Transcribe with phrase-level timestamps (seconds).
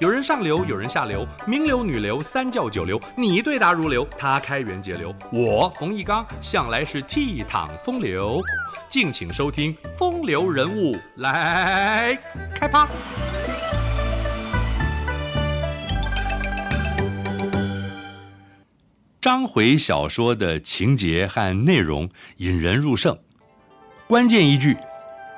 [0.00, 8.40] 有人上流，有人下流，名流、女流、三教九流，你对答如流，他开源节流，我冯一刚向来是倜傥风流。
[8.88, 12.16] 敬请收听《风流人物》来
[12.54, 12.86] 开趴。
[19.20, 23.18] 章回小说的情节和内容引人入胜，
[24.06, 24.76] 关键一句，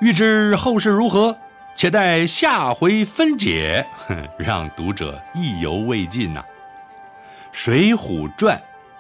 [0.03, 1.35] 欲知后事如何？
[1.81, 3.87] 且待下回分解，
[4.37, 6.45] 让读者意犹未尽呐、
[7.53, 8.55] 《水浒传》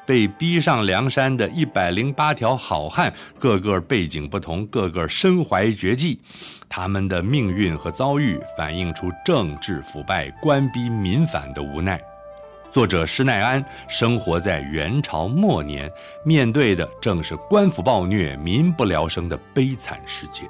[0.06, 6.20] 被逼上梁山的一百零八条好汉，个个背景不同，个个身怀绝技，
[6.70, 12.00] 他们的命运和遭遇反映出政治腐败、官逼民反的无奈。
[12.72, 15.92] 作者施耐庵生活在元朝末年，
[16.24, 20.44] 面对的正是官府暴虐、民不聊生的悲惨世界。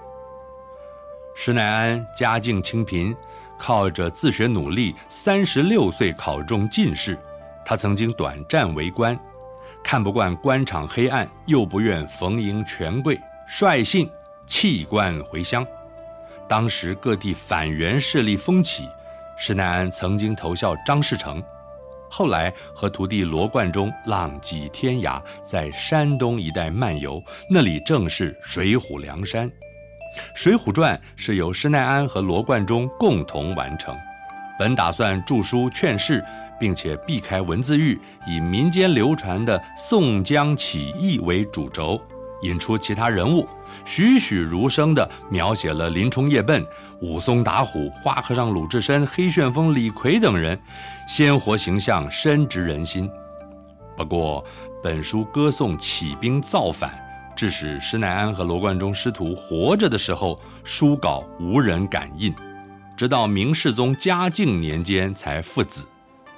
[1.34, 3.14] 施耐庵家境清贫，
[3.58, 7.18] 靠着自学努力，三十六岁考中进士。
[7.64, 9.18] 他曾经短暂为官，
[9.82, 14.10] 看不惯官场黑暗，又不愿逢迎权贵，率性
[14.46, 15.66] 弃官回乡。
[16.48, 18.88] 当时各地反元势力风起，
[19.38, 21.42] 施耐庵曾经投效张士诚，
[22.10, 29.48] 后来和徒弟罗贯中浪迹天涯，在山东一带漫游，那里正是水浒梁山。
[30.34, 33.96] 《水浒传》是由施耐庵和罗贯中共同完成，
[34.58, 36.24] 本打算著书劝世，
[36.58, 42.00] 并且避开文字狱，以民间流传的宋江起义为主轴，
[42.42, 43.48] 引出其他人物，
[43.84, 46.64] 栩栩如生地描写了林冲夜奔、
[47.00, 50.60] 武松打虎、花和尚鲁智深、黑旋风李逵等人，
[51.06, 53.08] 鲜活形象深植人心。
[53.96, 54.44] 不过，
[54.82, 57.09] 本书歌颂起兵造反。
[57.36, 62.34] 致使施耐庵和罗贯中师徒活着的时候，书稿无人敢印，
[62.96, 65.86] 直到明世宗嘉靖年间才附子，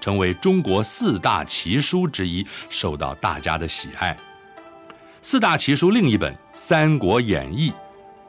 [0.01, 4.17] 成为中国四大奇书之一，受到大家的喜爱。
[5.21, 7.71] 四大奇书另一本《三国演义》，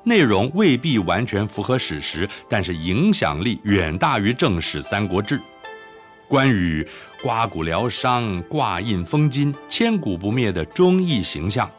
[0.03, 5.39] 内容未必完全符合史实，但是影响力远大于正史《三国志》。
[6.27, 6.87] 关羽
[7.21, 11.69] 刮骨疗伤、挂印封金、千古不灭的忠义形象。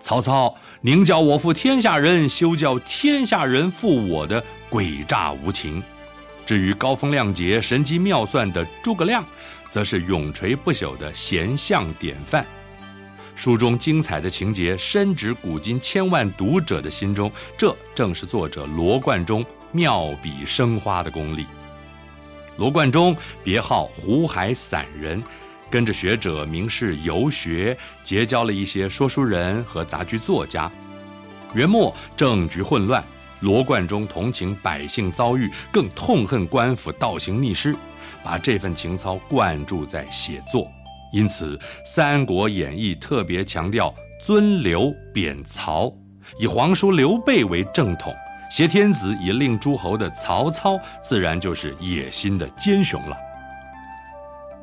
[0.00, 5.82] 曹操宁叫我负天下人，休叫天下人负我的诡诈无情。
[6.46, 9.24] 至于高风亮节、神机妙算的诸葛亮，
[9.70, 12.46] 则是永垂不朽的贤相典范。
[13.34, 21.44] 书中精彩的情节深植古今千万读者的心中，这正是作者罗贯中妙笔生花的功力。
[22.56, 25.22] 罗贯中别号湖海散人。
[25.70, 30.70] 跟着学者名士游学，结交了一些说书人和杂剧作家。
[31.54, 33.02] 元末政局混乱，
[33.40, 37.74] 罗贯中同情百姓遭遇，更痛恨官府倒行逆施，
[38.22, 40.70] 把这份情操灌注在写作。
[41.12, 45.90] 因此，《三国演义》特别强调尊刘贬曹，
[46.38, 48.14] 以皇叔刘备为正统，
[48.50, 53.16] 挟天子以令诸侯的曹操，自然就是野心的奸雄了。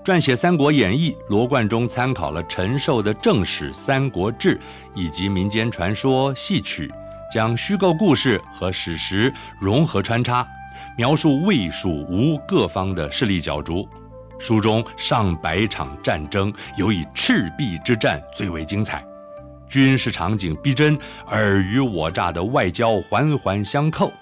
[0.06, 4.56] 撰写《三国演义》，罗贯中参考了陈寿的正史《三国志》，
[4.94, 6.94] 以及民间传说、戏曲，
[7.34, 10.48] 将虚构故事和史实融合穿插，
[10.96, 13.90] 描述魏、蜀、吴各方的势力角逐。
[14.38, 19.04] 书中上百场战争，尤以赤壁之战最为精彩，
[19.68, 20.96] 军事场景逼真，
[21.26, 24.14] 尔虞我诈的外交环环相扣。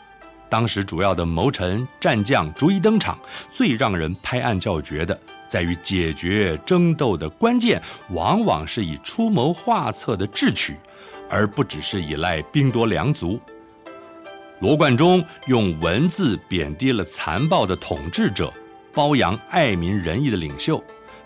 [0.48, 3.20] 当时主要的谋臣战将逐一登场，
[3.52, 5.20] 最让人拍案叫绝的，
[5.54, 10.76] 在于解决争斗的关键，往往是以出谋划策的智取，
[11.30, 13.40] 而不只是依赖兵多粮足。
[14.62, 18.52] 罗贯中用文字贬低了残暴的统治者，
[18.92, 20.84] 褒扬爱民仁义的领袖，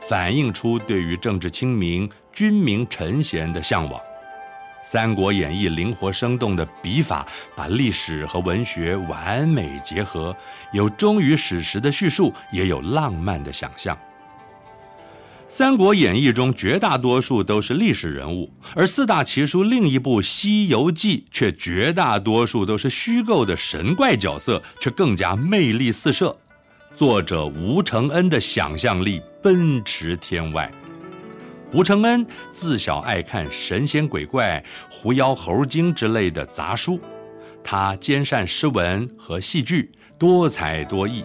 [0.09, 3.97] 反映出对于政治清明、君民臣贤的向往。
[4.83, 10.35] 《三国演义》灵活生动的笔法，把历史和文学完美结合，
[10.73, 13.95] 有忠于史实的叙述，也有浪漫的想象。
[15.49, 26.35] 《三国演义》中绝大多数都是历史人物，而四大奇书另一部《西游记》却绝大多数都是虚构的神怪角色，却更加魅力四射。
[26.95, 30.69] 作者吴承恩的想象力奔驰天外。
[31.71, 36.99] 吴承恩自小爱看神仙鬼怪、狐妖猴精之类的杂书，
[37.63, 41.23] 他兼善诗文和戏剧，多才多艺。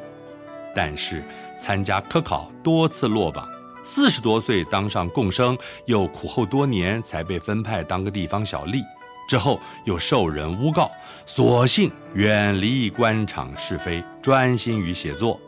[0.75, 1.23] 但是
[1.61, 3.47] 参加科考多次落榜，
[3.84, 5.56] 四十多岁当上贡生，
[5.87, 8.82] 又苦候多年才被分派当个地方小吏。
[9.29, 10.90] 之后又受人诬告，
[11.25, 15.40] 索性远离官场是非，专心于写作。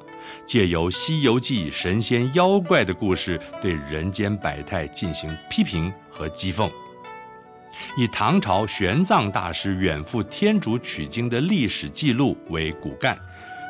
[0.46, 6.70] 借由《西游记》神仙妖怪的故事，对人间百态进行批评和讥讽。
[7.96, 13.16] 以唐朝玄奘大师远赴天竺取经的历史记录为骨干，《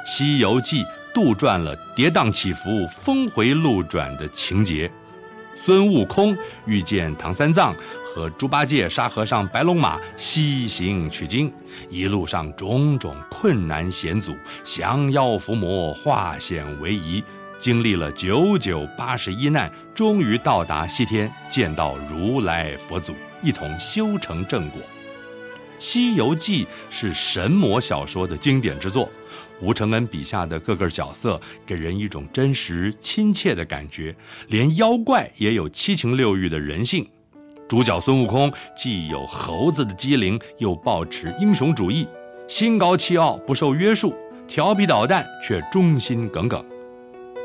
[0.07, 0.83] 西游记》
[1.15, 4.91] 杜撰了跌宕起伏、峰回路转的情节。
[5.55, 7.73] 孙悟空遇见唐三藏
[8.05, 11.51] 和猪八戒、沙和尚、白龙马西行取经，
[11.89, 14.35] 一路上种种困难险阻，
[14.65, 17.23] 降妖伏魔，化险为夷，
[17.61, 23.15] 经历了九九八十一难，终于到达西天，见到如来佛祖。
[23.41, 24.81] 一同修成正果，
[25.79, 29.09] 《西游记》是神魔小说的经典之作。
[29.61, 34.15] 吴承恩笔下的各个角色给人一种真实亲切的感觉，
[34.49, 37.09] 连妖怪也有七情六欲的人性。
[37.67, 42.07] 主角孙悟空既有猴子的机灵，又抱持英雄主义，
[42.47, 44.15] 心高气傲，不受约束，
[44.47, 46.63] 调皮捣蛋却忠心耿耿。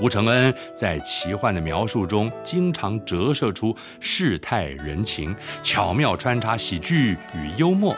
[0.01, 7.93] 吴承恩在奇幻的描述中，经常折射出世态人情，巧妙穿插喜剧与幽默。《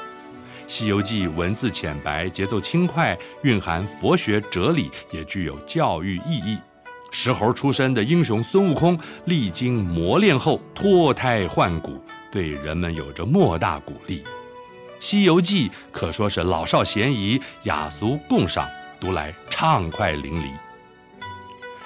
[0.71, 6.57] 西游记》文字浅白，节奏轻快，蕴含佛学哲理，也具有教育意义。
[7.12, 12.01] 石猴出身的英雄孙悟空，历经磨练后脱胎换骨，
[12.31, 14.23] 对人们有着莫大鼓励。
[15.01, 18.65] 《西游记》可说是老少咸宜，雅俗共赏，
[18.97, 20.53] 读来畅快淋漓。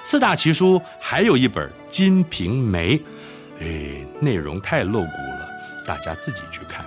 [0.04, 2.96] 四大奇书还有一本《金瓶梅》，
[3.58, 5.48] 哎，内容太露骨了，
[5.84, 6.86] 大家自己去看。